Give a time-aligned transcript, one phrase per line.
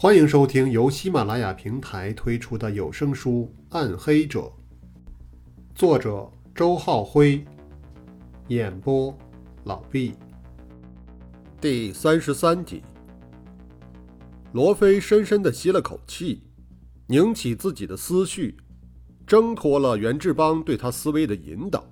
[0.00, 4.42] 欢迎收听由喜马拉雅平台推出的有声书《暗黑者》，
[5.74, 7.44] 作者周浩辉，
[8.46, 9.12] 演播
[9.64, 10.14] 老毕。
[11.60, 12.80] 第三十三集，
[14.52, 16.44] 罗非深深的吸了口气，
[17.08, 18.56] 拧起自己的思绪，
[19.26, 21.84] 挣脱了袁志邦对他思维的引导。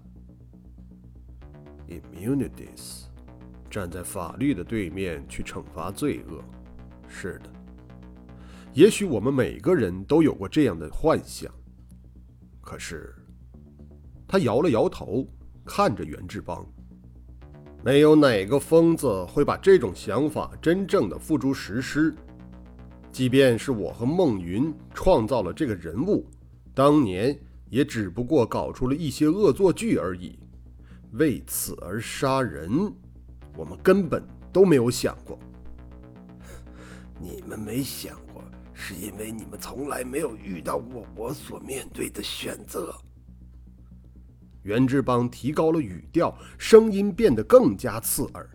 [1.88, 3.06] Immunities，
[3.68, 6.40] 站在法律的对面去惩罚罪恶，
[7.08, 7.55] 是的。
[8.76, 11.50] 也许我们每个人都有过这样的幻想，
[12.60, 13.14] 可是，
[14.28, 15.26] 他摇了摇头，
[15.64, 16.62] 看着袁志邦。
[17.82, 22.14] 没有哪个疯子会把这种想法真正的付诸实施。
[23.10, 26.28] 即便是我和孟云创造了这个人物，
[26.74, 27.34] 当年
[27.70, 30.38] 也只不过搞出了一些恶作剧而已。
[31.12, 32.92] 为此而杀人，
[33.56, 35.38] 我们根本都没有想过。
[37.18, 38.14] 你们没想。
[38.78, 42.94] 是因为你们从来没有遇到过我所面对的选择。
[44.62, 48.48] 袁志邦提高了语调，声音变得更加刺耳。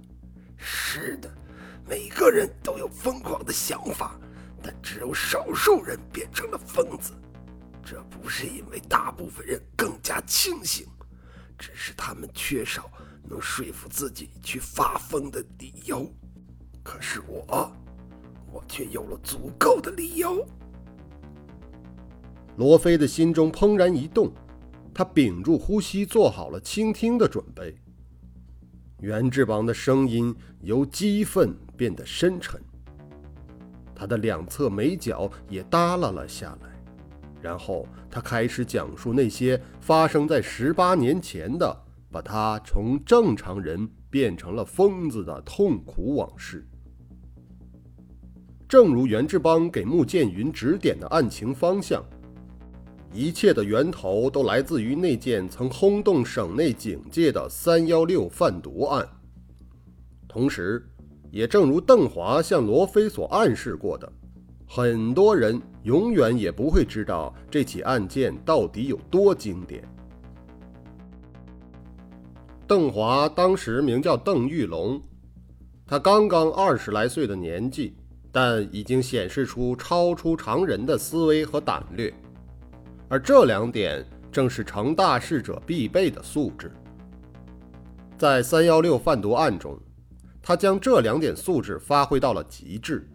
[0.56, 1.34] 是的，
[1.90, 4.16] 每个人都有疯狂的想法，
[4.62, 7.14] 但只有少数人变成了疯子。
[7.84, 10.86] 这不是因为大部分人更加清醒，
[11.58, 12.92] 只是他们缺少
[13.24, 16.08] 能说服自己去发疯的理由。
[16.84, 17.76] 可是我。
[18.52, 20.46] 我却有了足够的理由。
[22.58, 24.32] 罗非的心中怦然一动，
[24.94, 27.76] 他屏住呼吸，做好了倾听的准备。
[29.00, 32.62] 袁志邦的声音由激愤变得深沉，
[33.96, 36.70] 他的两侧眉角也耷拉了下来，
[37.42, 41.76] 然后他开始讲述那些发生在十八年前的，
[42.12, 46.68] 把他从正常人变成了疯子的痛苦往事。
[48.72, 52.02] 正如袁志邦给穆剑云指点的案情方向，
[53.12, 59.06] 一切的源头都来自于那件曾轰动省内警界的“三幺六”贩毒案。
[60.26, 60.88] 同时，
[61.32, 64.10] 也正如邓华向罗非所暗示过的，
[64.66, 69.84] 很多人永远也不会知道这起案件到底有多经典。
[72.66, 75.02] 邓华当时名叫邓玉龙，
[75.86, 77.98] 他刚刚二十来岁的年纪。
[78.32, 82.14] 但已经显示出超出常人的思维和胆略，
[83.10, 86.72] 而这两点正是成大事者必备的素质。
[88.18, 89.78] 在三幺六贩毒案中，
[90.42, 93.06] 他将这两点素质发挥到了极致，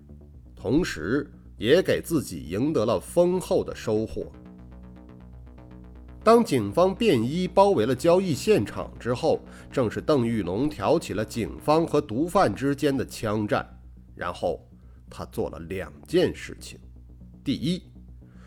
[0.54, 4.30] 同时也给自己赢得了丰厚的收获。
[6.22, 9.40] 当警方便衣包围了交易现场之后，
[9.72, 13.66] 正是邓玉龙挑起了警方和毒贩之间的枪战，
[14.14, 14.60] 然后。
[15.08, 16.78] 他做了两件事情：
[17.44, 17.82] 第一，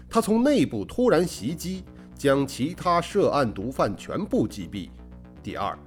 [0.10, 1.84] 他从内部突然袭击，
[2.16, 4.90] 将其他涉案毒贩全部击毙；
[5.42, 5.78] 第二，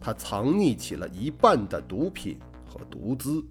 [0.00, 3.44] 他藏匿起了一半的毒品和毒资。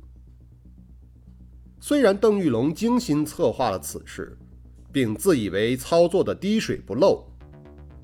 [1.79, 4.37] 虽然邓玉龙精心策划了此事，
[4.91, 7.23] 并自以为操作的滴水不漏，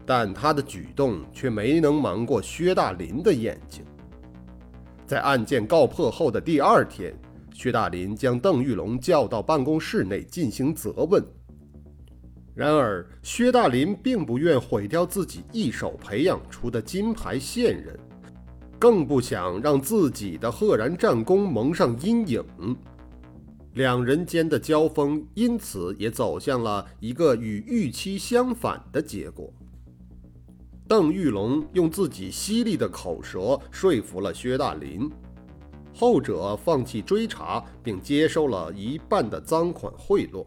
[0.06, 3.84] 但他的举动却没能瞒过薛大林的眼睛。
[5.06, 7.14] 在案件告破后的第二天。
[7.54, 11.24] 薛大林将邓玉龙叫到办公室内进行责问。
[12.54, 17.98] 然而，薛大林并不愿毁掉自己一手培养出的金牌线人，
[18.78, 22.44] 更不想让自己的赫然战功蒙上阴影。
[23.76, 29.52] 两人间的交锋因此也走向了一个与预期相反的结果。
[30.90, 35.10] 邓玉龙用自己犀利的口舌说服了薛大林。
[35.94, 40.46] 后者放弃追查，并接收了一半的赃款贿赂。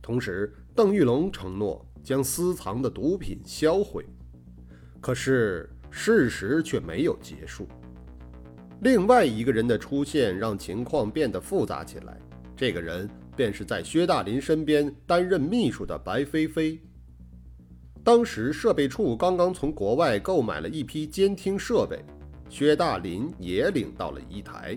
[0.00, 4.06] 同时，邓玉龙承诺将私藏的毒品销毁。
[5.00, 7.68] 可是，事实却没有结束。
[8.80, 12.18] 另外一个人的出现让情况变得复杂起来。
[12.56, 16.80] 这个人便是在薛大林身边担任秘书的白飞飞。
[18.02, 22.02] 当时，设备处刚刚从国外购买了一批监听设备。
[22.48, 24.76] 薛大林也领到了一台，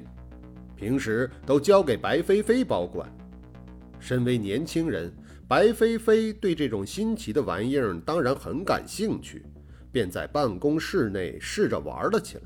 [0.76, 3.10] 平时都交给白飞飞保管。
[4.00, 5.14] 身为年轻人，
[5.48, 9.46] 白飞飞对这种新奇的玩意儿当然很感兴趣，
[9.92, 12.44] 便在办公室内试着玩了起来。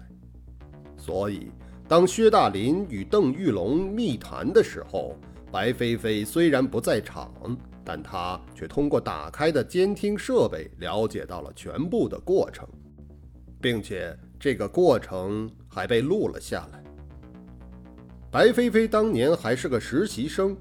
[0.98, 1.50] 所以，
[1.88, 5.18] 当薛大林与邓玉龙密谈的时候，
[5.52, 7.32] 白飞飞虽然不在场，
[7.84, 12.68] 但他却通过打开的监听设备了解到了全部的过程，
[13.60, 14.16] 并且。
[14.40, 16.84] 这个过程还被录了下来。
[18.32, 20.56] 白飞飞当年还是个实习生，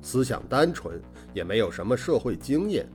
[0.00, 1.00] 思想单纯，
[1.34, 2.88] 也没有什么社会经验。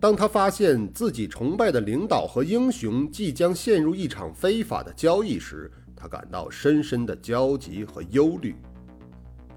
[0.00, 8.54] 当他发现自己崇拜的领导和英雄即将陷入一场非法的交易时，他感到深深的焦急和忧虑。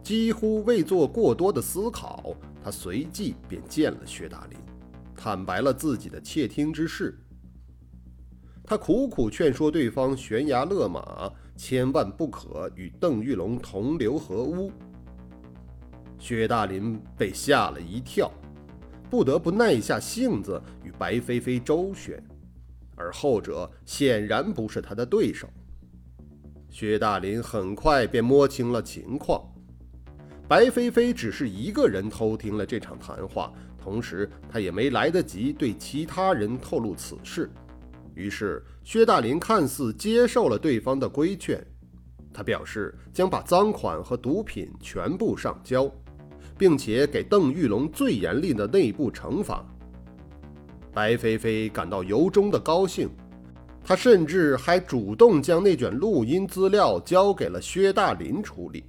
[0.04, 4.58] 几乎未做过多的思考，他随即便见了薛大林，
[5.16, 7.20] 坦白了自己的窃听之事。
[8.72, 14.72] 他苦苦劝说对方悬崖勒马，千万不可与邓玉龙同流合污。
[16.18, 18.32] 薛大林被吓了一跳。
[19.10, 22.24] 不得不耐下性子与白飞飞周旋，
[22.96, 25.50] 而后者显然不是他的对手。
[26.70, 29.54] 薛大林很快便摸清了情况，
[30.48, 37.52] 白飞飞只是一个人偷听了这场谈话，同时他也没来得及对其他人透露此事。
[38.14, 41.66] 于是，薛大林看似接受了对方的规劝，
[42.34, 45.92] 他表示将把赃款和毒品全部上交。
[46.58, 49.66] 并且给邓玉龙最严厉的内部惩罚。
[50.94, 53.10] 白飞飞感到由衷的高兴，
[53.84, 58.84] 他甚至还主动将那卷录音资料交给了薛大林处理。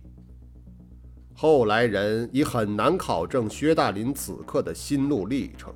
[1.34, 5.72] 后来人已很难考证薛大林此刻的心路历程，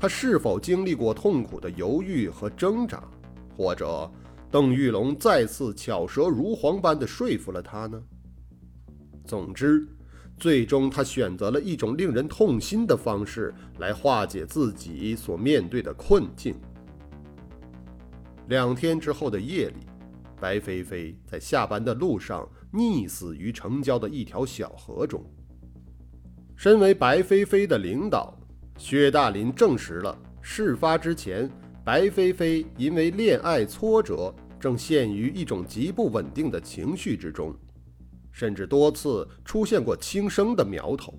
[0.00, 3.06] 他是否经历过痛苦的犹豫和挣扎，
[3.54, 4.10] 或者
[4.50, 8.02] 邓玉龙再次巧舌如簧般的说服了他呢？
[9.26, 9.86] 总之。
[10.38, 16.54] 最终，他选择了一种令人痛心的方式来化解自己所面对的困境。
[18.48, 19.86] 两天之后的夜里，
[20.40, 25.22] 白飞飞在下班的路上溺死于城郊的一条小河中。
[26.56, 28.34] 身为白飞飞的领导，
[28.76, 31.50] 薛大林证实了事发之前，
[31.84, 37.54] 白飞飞因为恋爱挫折，正陷于一种极不稳定的情绪之中。
[38.32, 41.12] 甚至多次出现过轻生的苗头。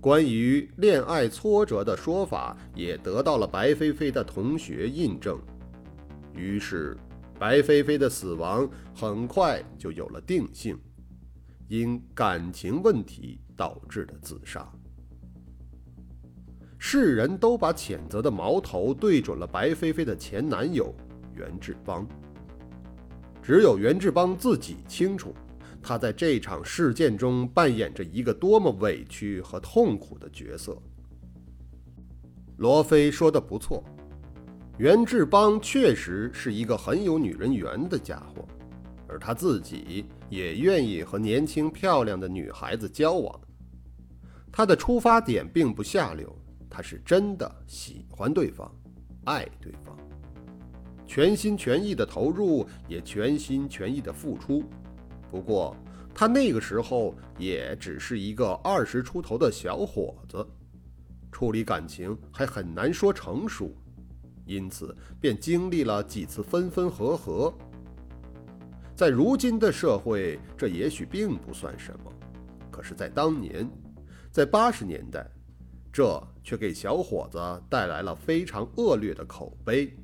[0.00, 5.38] 关于恋爱挫折的说法也得到了白飞飞的同学印证。
[6.34, 6.96] 于是，
[7.38, 10.78] 白飞飞的死亡很快就有了定性，
[11.68, 14.72] 因感情问题导致的自杀。
[16.90, 20.90] 世人都把谴责的矛头对准了白飞飞的前男友
[21.34, 22.08] 袁志邦。
[23.42, 25.34] 只有袁志邦自己清楚，
[25.82, 30.80] 他在这场事件中扮演着一个多么委屈和痛苦的角色。
[32.56, 33.84] 罗非说的不错，
[34.78, 38.48] 袁志邦确实是一个很有女人缘的家伙，
[39.06, 43.38] 而他自己也愿意和年轻漂亮的女孩子交往。
[44.50, 46.34] 他的出发点并不下流，
[46.70, 48.70] 他是真的喜欢对方，
[49.24, 49.96] 爱对方。
[51.06, 54.62] 全心全意的投入，也全心全意的付出。
[55.30, 55.74] 不过，
[56.14, 60.46] 他那个时候也只是一个二十出头的小伙子，
[61.32, 63.74] 处理感情还很难说成熟，
[64.44, 67.52] 因此便经历了几次分分合合。
[68.94, 72.12] 在如今的社会，这也许并不算什么，
[72.70, 73.70] 可是，在当年，
[74.30, 75.26] 在八十年代，
[75.92, 79.94] 这却给小伙子带来了非常恶劣的口碑。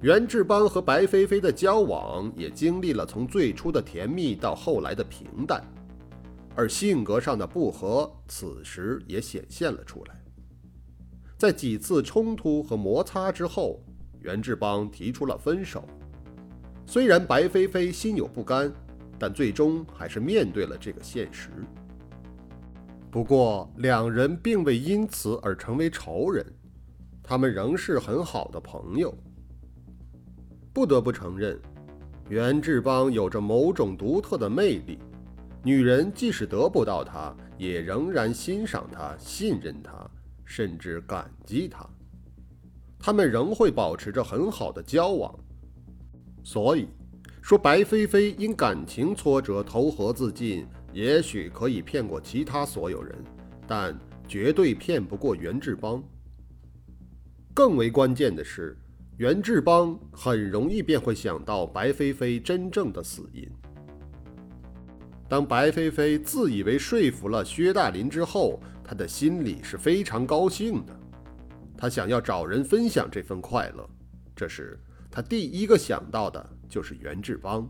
[0.00, 5.60] 袁志邦和白飞飞的交往也经历了从最初的甜蜜到后来的平淡，
[6.54, 10.14] 而性格上的不合此时也显现了出来。
[11.36, 13.82] 在几次冲突和摩擦之后，
[14.20, 15.82] 袁志邦提出了分手。
[16.86, 18.72] 虽然白飞飞心有不甘，
[19.18, 21.50] 但最终还是面对了这个现实。
[23.10, 26.44] 不过，两人并未因此而成为仇人，
[27.22, 29.12] 他们仍是很好的朋友。
[30.74, 31.58] 不得不承认，
[32.28, 34.98] 袁志邦有着某种独特的魅力。
[35.64, 40.08] 女人即使得不到他，也仍然欣赏他、信任他，
[40.44, 41.84] 甚至感激他。
[42.98, 45.34] 他们仍会保持着很好的交往。
[46.44, 46.88] 所以，
[47.40, 53.16] 说白飞飞因感情挫折投河自尽，也许可以骗过其他所有人，
[53.66, 56.02] 但绝对骗不过袁志邦。
[57.54, 58.76] 更为关键的是。
[59.18, 63.44] 袁志邦很容易便会想到白飞飞真正的死因。
[65.28, 70.96] 当白飞飞自以为说服了薛大林之后，他的心里是非常高兴的。
[71.76, 73.90] 他想要找人分享这份快乐，
[74.36, 74.78] 这时
[75.10, 77.68] 他第一个想到的就是袁志邦。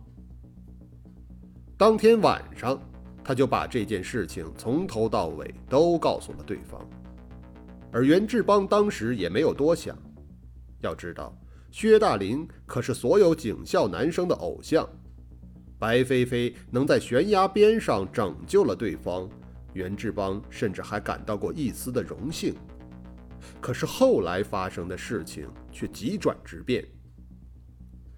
[1.79, 2.79] 当天晚上，
[3.29, 6.81] 他就把这件事情从头到尾都告诉了对方，
[7.93, 9.95] 而袁志邦当时也没有多想。
[10.81, 11.39] 要知道，
[11.71, 14.89] 薛大林可是所有警校男生的偶像。
[15.79, 19.29] 白飞飞能在悬崖边上拯救了对方，
[19.75, 22.55] 袁志邦甚至还感到过一丝的荣幸。
[23.61, 26.83] 可是后来发生的事情却急转直变，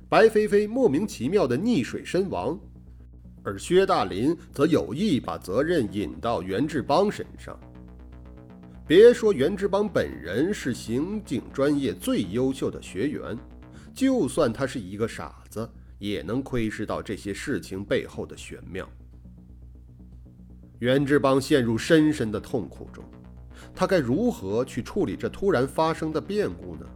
[0.09, 2.57] 白飞飞莫名其妙的溺水身亡，
[3.43, 7.59] 而薛大林则有意把责任引到袁志邦身上。
[8.87, 13.39] 别说袁志邦本人是刑警专业最优秀的学员，
[13.95, 15.69] 就算他是一个傻子，
[15.99, 18.89] 也能窥视到这些事情背后的玄妙。
[20.81, 23.05] 袁志邦陷入深深的痛苦中。
[23.75, 26.87] 他该如何去处理这突然发生的变故呢？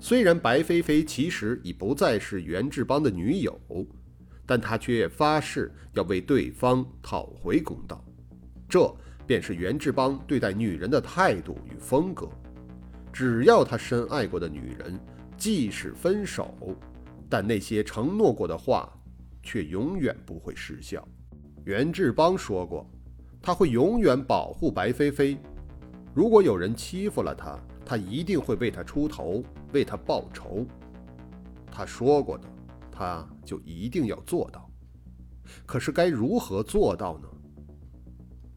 [0.00, 3.58] 虽然白飞飞其实已不再是袁志邦的女友，
[4.46, 8.04] 但他却发誓要为对方讨回公道。
[8.68, 8.92] 这
[9.26, 12.28] 便是袁志邦对待女人的态度与风格。
[13.12, 14.98] 只要他深爱过的女人，
[15.36, 16.54] 即使分手，
[17.28, 18.92] 但那些承诺过的话，
[19.42, 21.06] 却永远不会失效。
[21.64, 22.88] 袁志邦说过。
[23.46, 25.36] 他会永远保护白飞飞。
[26.14, 30.66] 如果有人欺负了他，他一定会为他出头，为他报仇。
[31.70, 32.48] 他说过的，
[32.94, 34.70] 他就一定要做到。
[35.66, 37.28] 可是该如何做到呢？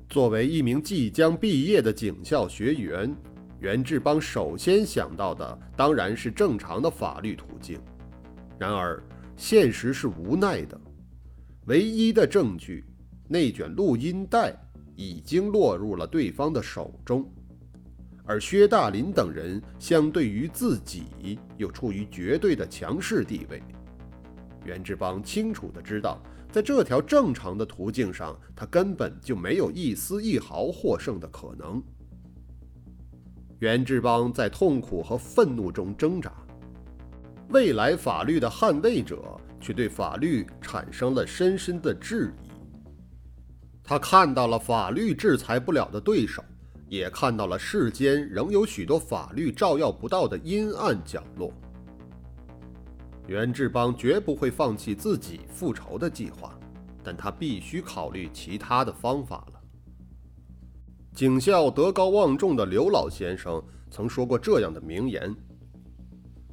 [0.08, 3.14] 作为一名即将毕业的警校学员，
[3.60, 7.80] 袁志邦首先想到的当然是正常的法律途径。
[8.60, 9.02] 然而，
[9.36, 10.80] 现实是无奈的。
[11.66, 12.86] 唯一的证据，
[13.28, 14.56] 那卷录音带。
[15.00, 17.32] 已经落入了对方的手中，
[18.26, 23.62] 而薛大林等人相对于自己又处于绝对的强势地位。
[24.68, 26.22] 袁志邦清楚地知道，
[26.52, 31.82] 在这条正常的途径上，他根本就没有一丝一毫获胜的可能。
[33.60, 36.34] 袁志邦在痛苦和愤怒中挣扎，
[37.50, 42.52] 未来法律的捍卫者却对法律产生了深深的质疑。
[43.82, 46.44] 他看到了法律制裁不了的对手，
[46.90, 51.54] 也看到了世间仍有许多法律照耀不到的阴暗角落。
[53.28, 56.58] 袁志邦绝不会放弃自己复仇的计划，
[57.04, 59.62] 但他必须考虑其他的方法了。
[61.14, 65.36] 警校德高望重的刘老先生曾说过这样的名言：“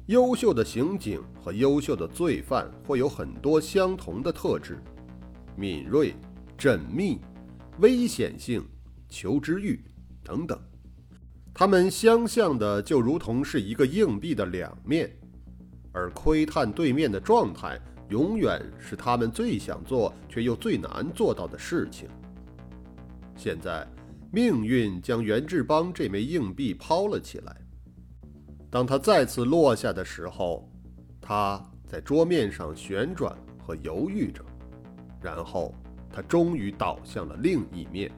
[0.07, 4.77] 优秀的刑警和优秀的罪犯会有很多相同的特质，
[5.55, 6.13] 敏锐。”
[6.57, 7.19] 缜密、
[7.79, 8.65] 危险性、
[9.09, 9.83] 求知欲
[10.23, 10.57] 等等，
[11.53, 15.13] 他们相像的就如同是一个硬币的两面，
[15.95, 22.09] 而窥探对面的状态，永远是他们最想做却又最难做到的事情。
[23.35, 23.87] 现在，
[24.31, 27.55] 命运将袁志邦这枚硬币抛了起来。
[28.69, 30.69] 当他再次落下的时候，
[31.19, 33.35] 他在桌面上旋转
[33.65, 34.43] 和犹豫着，
[35.21, 35.73] 然后。
[36.07, 38.09] 他终于倒向了另一面。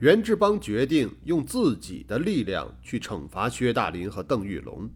[0.00, 4.90] 袁志邦决定用自己的力量去惩罚薛大林和邓玉龙。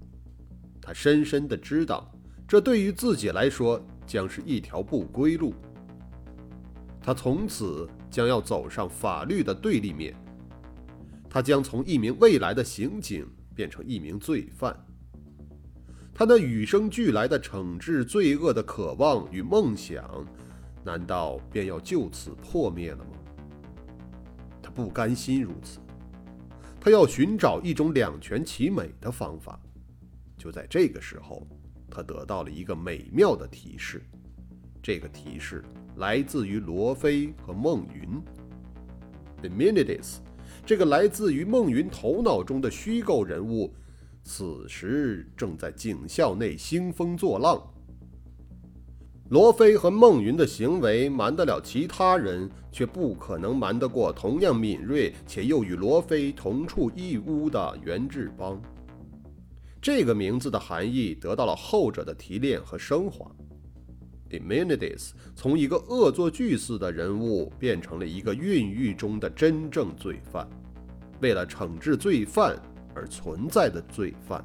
[0.87, 2.09] 他深深的知道，
[2.47, 5.53] 这对于自己来说将是一条不归路。
[7.03, 10.15] 他从此将要走上法律的对立面。
[11.29, 14.77] 他将从一名未来的刑警变成一名罪犯。
[16.15, 20.25] 他那与生俱来的惩治罪恶的渴望与梦想。
[20.85, 23.11] 难道便要就此破灭了吗？
[24.63, 25.81] 他不甘心如此，
[26.81, 29.61] 他要寻找一种两全其美的方法。
[30.37, 31.47] 就在这个时候，
[31.91, 34.03] 他得到了一个美妙的提示。
[34.83, 35.65] 这个提示
[35.97, 38.23] 来自于罗非和孟云。
[39.41, 40.19] The Minides，
[40.65, 43.75] 这个来自于孟云头脑中的虚构人物，
[44.23, 47.61] 此时正在警校内兴风作浪。
[49.31, 58.63] 罗非和孟云的行为瞒得了其他人，却不可能瞒得过同样敏锐且又与罗非同处一屋的袁志邦。
[59.87, 63.25] 这个名字的含义得到了后者的提炼和升华。
[64.29, 70.45] Diminides 从一个恶作剧似的人物变成了一个孕育中的真正罪犯，
[71.21, 72.61] 为了惩治罪犯
[72.97, 74.45] 而存在的罪犯。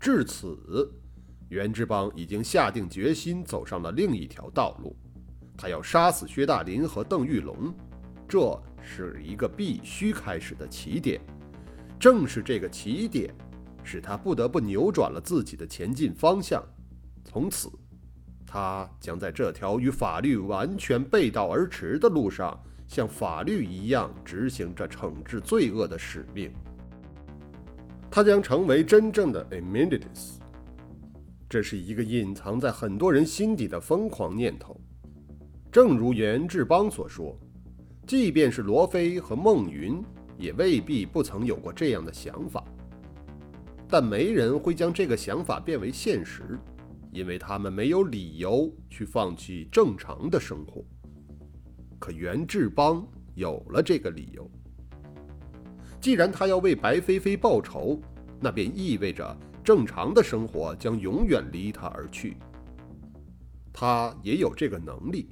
[0.00, 0.90] 至此。
[1.50, 4.96] 袁志邦已经下定决心走上了另一条道路，
[5.54, 7.74] 他要杀死薛大林和邓玉龙，
[8.26, 11.20] 这是一个必须开始的起点。
[12.00, 13.34] 正是这个起点，
[13.86, 16.62] 使他不得不扭转了自己的前进方向。
[17.24, 17.70] 从此，
[18.44, 26.52] 他将在这条与法律完全背道而驰的路上，像法律一样执行着惩治罪恶的使命。
[28.10, 30.38] 他将成为真正的 Amendites。
[31.48, 34.80] 这是一个隐藏在很多人心底的疯狂念头。
[35.70, 37.38] 正如袁志邦所说，
[38.06, 40.02] 即便是罗非和孟云，
[40.38, 42.64] 也未必不曾有过这样的想法。
[43.88, 46.58] 但没人会将这个想法变为现实，
[47.12, 50.84] 因为他们没有理由去放弃正常的生活。
[51.98, 54.50] 可袁志邦有了这个理由。
[56.00, 58.00] 既然他要为白飞飞报仇，
[58.40, 62.36] 那便意味着正常的生活将永远离他而去。
[63.72, 65.30] 他也有这个能力。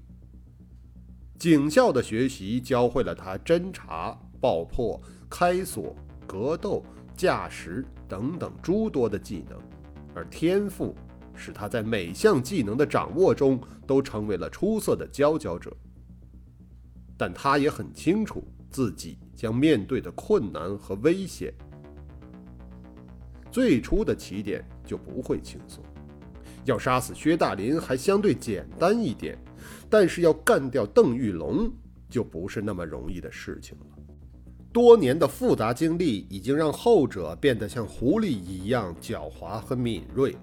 [1.38, 5.94] 警校的学习教会了他侦查、爆破、开锁、
[6.26, 6.84] 格斗。
[7.16, 9.58] 驾驶等等诸多的技能，
[10.14, 10.94] 而天赋
[11.34, 15.74] 使他在每项技能的掌握中都成为了出色的佼佼者。
[17.16, 21.54] 但他也很清楚自己将面对的困难和危险。
[23.50, 25.82] 最初的起点就不会轻松，
[26.64, 29.38] 要杀死薛大林还相对简单一点，
[29.88, 31.70] 但是要干掉邓玉龙
[32.10, 33.86] 就不是那么容易的事情了。
[34.74, 40.36] 多年的复杂经历已经让后者变得像狐狸一样狡猾和敏锐，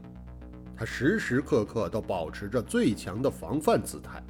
[0.73, 4.23] 他时时刻刻都保持着最强的防范姿态，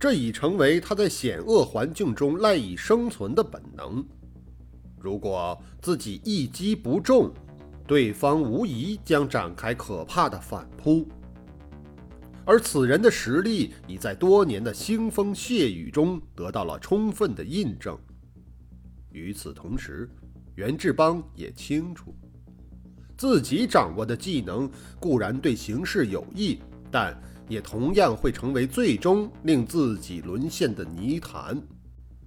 [0.00, 4.04] 这已成为他在险恶环境中赖以生存的本能。
[4.98, 7.30] 如果自己一击不中，
[7.86, 11.06] 对方无疑将展开可怕的反扑，
[12.44, 17.96] 而此人的实力已在多年的腥风血雨中得到了充分的印证。
[19.12, 20.08] 与此同时，
[20.54, 22.14] 袁志邦也清楚，
[23.16, 26.58] 自己掌握的技能固然对形势有益，
[26.90, 27.16] 但
[27.48, 31.60] 也同样会成为最终令自己沦陷的泥潭。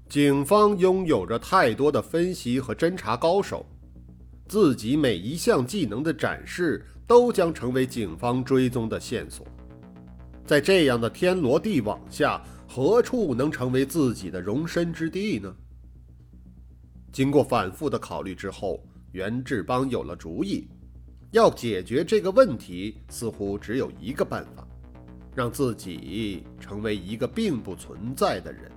[0.09, 3.65] 警方拥有着太多的分析和侦查高手，
[4.47, 9.47] 自己每一项技能的展示都将成为警方追踪的线索。
[10.45, 15.55] 在这样的天罗地网下，何处能成为自己的容身之地呢？
[17.13, 20.67] 经过反复的考虑之后，袁志邦有了主意。
[21.29, 24.67] 要解决这个问题，似乎只有一个办法：
[25.35, 28.71] 让自己成为一个并不存在的人。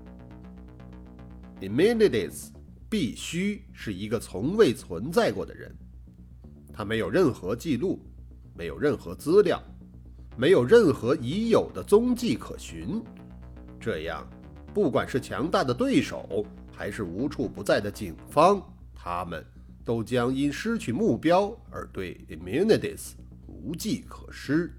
[1.63, 2.49] Immunities
[2.91, 5.75] 必须是一个从未存在过的人，
[6.75, 7.99] 他没有任何记录，
[8.55, 9.63] 没有任何资料，
[10.37, 13.03] 没有任何已有的踪迹可循。
[13.81, 14.29] 这样，
[14.75, 16.45] 不管是强大的对手，
[16.77, 18.63] 还是无处不在的警方，
[18.95, 19.43] 他们
[19.83, 23.13] 都将因失去目标而对 immunities
[23.47, 24.71] 无计可施。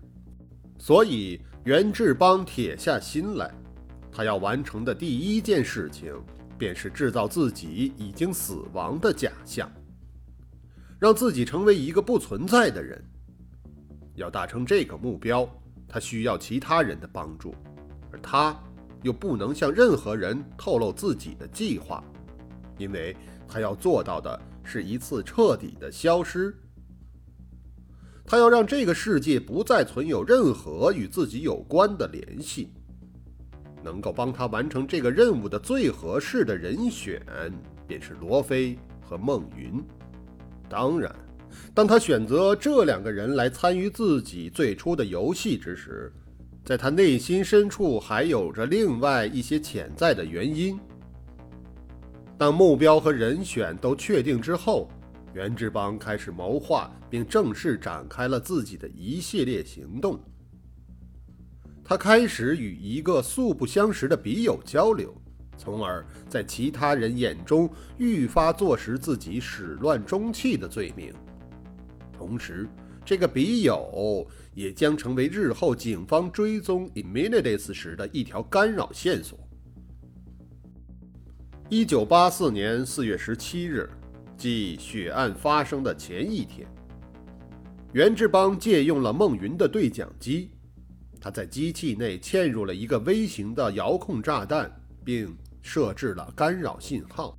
[0.77, 3.51] 所以袁志邦铁下心来，
[4.11, 6.13] 他要完成的第一件事情，
[6.55, 9.67] 便是制造自己已经死亡的假象，
[10.99, 13.03] 让自己成为一个不存在的人。
[14.13, 15.49] 要达成这个目标，
[15.87, 17.55] 他需要其他人的帮助，
[18.11, 18.55] 而他。
[19.07, 22.03] 又不能向任何人透露自己的计划，
[22.77, 23.15] 因为
[23.47, 26.53] 他要做到的是一次彻底的消失。
[28.25, 32.73] 他要让这个世界不再存有任何与自己有关的联系。
[33.81, 37.21] 能够帮他完成这个任务的最合适的人选，
[37.87, 39.81] 便是罗非和孟云。
[40.67, 41.15] 当然，
[41.73, 46.11] 当他选择这两个人来参与自己最初的游戏之时，
[46.67, 50.77] 在他内心深处还有着另外一些潜在的原因。
[52.37, 54.89] 当目标和人选都确定之后，
[55.33, 60.19] 袁志邦开始谋划，并正式展开了自己的一系列行动。
[61.85, 65.15] 他开始与一个素不相识的笔友交流，
[65.57, 71.13] 从而在其他人眼中愈发坐实自己始乱终弃的罪名。
[72.11, 72.67] 同时，
[73.07, 74.27] 这个笔友。
[74.53, 79.37] 也将成为日后警方追踪 Immunities 时的一条干扰线索。
[81.69, 83.87] 一九八四年四月十七日，
[84.35, 86.67] 即血案发生的前一天，
[87.93, 90.49] 袁志邦借用了孟云的对讲机，
[91.21, 94.71] 他在机器内嵌入了一个微型的遥控炸弹，
[95.05, 97.37] 并设置了干扰信号。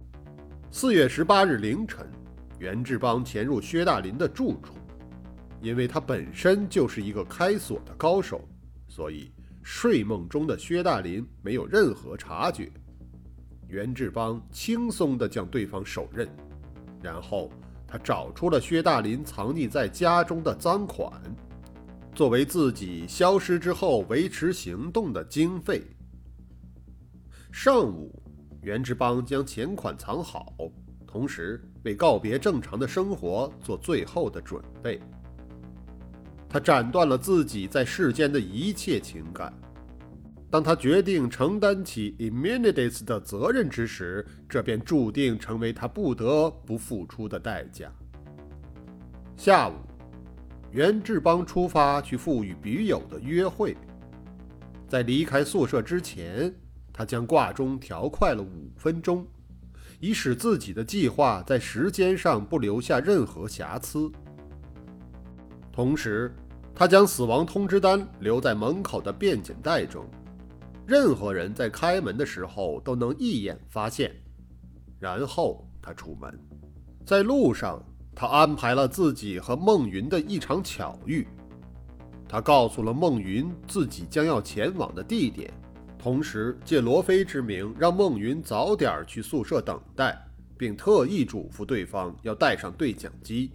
[0.70, 2.08] 四月十八日凌晨，
[2.60, 4.77] 袁志邦潜入薛大林的住处。
[5.60, 8.46] 因为他本身就是一个开锁的高手，
[8.86, 12.70] 所以睡梦中的薛大林没有任何察觉。
[13.66, 16.28] 袁志邦轻松地将对方手刃，
[17.02, 17.50] 然后
[17.86, 21.12] 他找出了薛大林藏匿在家中的赃款，
[22.14, 25.82] 作为自己消失之后维持行动的经费。
[27.50, 28.22] 上午，
[28.62, 30.54] 袁志邦将钱款藏好，
[31.06, 35.00] 同时为告别正常的生活做最后的准备。
[36.48, 39.52] 他斩断了自己在世间的一切情感。
[40.50, 47.92] 当他决定承担起 Immunides 的责任之时，这便注定成为他不得不付出的代价。
[49.36, 49.74] 下午，
[50.70, 53.76] 袁志邦出发去赴与笔友的约会。
[54.88, 56.50] 在离开宿舍之前，
[56.94, 59.26] 他将挂钟调快了五分钟，
[60.00, 64.10] 以使自己的计划在时间上不留下任何瑕疵。
[65.78, 66.34] 同时，
[66.74, 70.04] 他将死亡通知单留在门口的便检袋中。
[70.84, 74.12] 任何人在开门的时候都能一眼发现。
[74.98, 76.36] 然后他出门，
[77.06, 77.80] 在路上，
[78.12, 81.24] 他安排了自己和孟云的一场巧遇。
[82.28, 85.48] 他告诉了孟云自己将要前往的地点，
[85.96, 90.20] 同时借罗非之名让孟云早点去宿舍等待，
[90.56, 93.52] 并特意嘱咐对方要带上对讲机。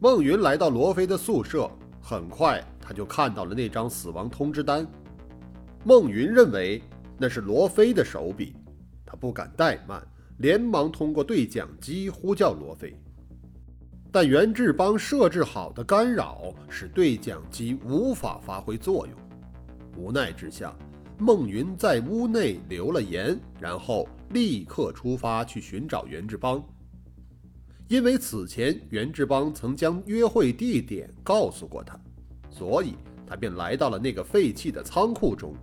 [0.00, 1.68] 孟云来到罗非的宿舍，
[2.00, 4.86] 很快他就看到了那张死亡通知单。
[5.84, 6.80] 孟云认为
[7.18, 8.54] 那是罗非的手笔，
[9.04, 10.00] 他不敢怠慢，
[10.36, 12.96] 连忙通过对讲机呼叫罗非。
[14.12, 19.16] 但袁志邦设置好的干扰使对讲机无法发挥作用。
[19.96, 20.72] 无奈之下，
[21.18, 26.62] 孟云在屋内留了言，然后立刻出发去寻找袁志邦。
[27.88, 31.98] 因为此前袁志邦曾将约会地点告诉过他，
[32.50, 32.94] 所以。
[33.30, 35.54] 他便来到了那个废弃的仓库中。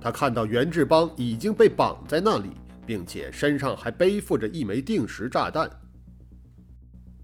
[0.00, 2.50] 他看到袁志邦已经被绑在那里，
[2.84, 5.70] 并且身上还背负着一枚定时炸弹。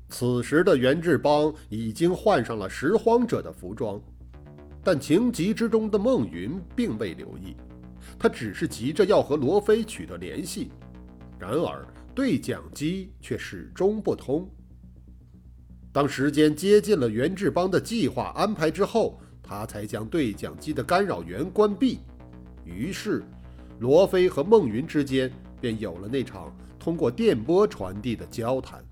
[0.08, 4.00] 此时的袁志邦已经换上了拾荒者的服装，
[4.84, 7.56] 但情急之中的孟云并未留意，
[8.16, 10.70] 他只是急着要和罗非取得联系。
[11.40, 11.84] 然而
[12.18, 14.50] 对讲机却始终不通。
[15.92, 22.00] 当时间接近了袁志邦的计划安排之后，他才将对讲机的干扰源关闭。
[22.64, 23.22] 于是，
[23.78, 28.84] 罗非和孟云之间便有了那场通过电波传递的交谈。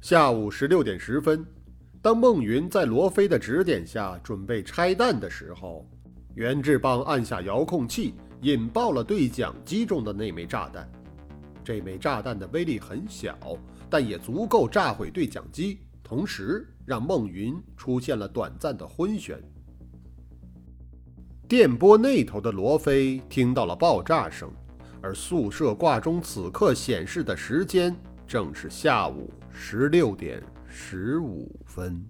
[0.00, 1.44] 下午十六点十分，
[2.00, 5.84] 当孟云在罗非的指点下准备拆弹的时候，
[6.36, 10.88] 袁志邦按下遥控器，引爆了对讲机中的那枚炸弹。
[11.68, 13.36] 这枚炸弹的威力很小，
[13.90, 15.80] 但也足够炸毁对讲机。
[16.02, 19.36] 同时，让孟云出现了短暂的昏眩。
[21.46, 24.50] 电波那头的罗非听到了爆炸声，
[25.02, 27.94] 而宿舍挂钟此刻显示的时间
[28.26, 32.02] 正是下午十六点十五分。